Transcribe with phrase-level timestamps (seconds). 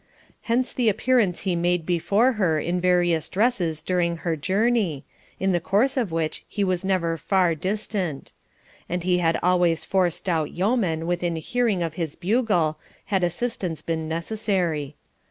[0.49, 5.05] Hence the appearance he made before her in various dresses during her journey,
[5.39, 8.33] in the course of which he was never far distant;
[8.89, 14.09] and he had always four stout yeomen within hearing of his bugle, had assistance been
[14.09, 14.95] necessary.